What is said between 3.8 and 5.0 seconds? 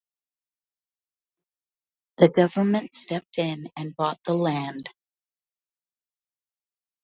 bought the land.